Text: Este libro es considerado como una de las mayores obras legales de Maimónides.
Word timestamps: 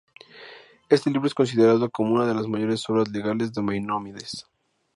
Este 0.89 1.11
libro 1.11 1.27
es 1.27 1.35
considerado 1.35 1.91
como 1.91 2.15
una 2.15 2.25
de 2.25 2.33
las 2.33 2.47
mayores 2.47 2.89
obras 2.89 3.09
legales 3.11 3.53
de 3.53 3.61
Maimónides. 3.61 4.47